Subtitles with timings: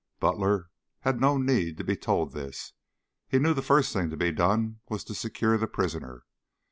[0.19, 0.71] Butler
[1.01, 2.73] had no need to be told this.
[3.27, 6.23] He knew the first thing to be done was to secure the prisoner.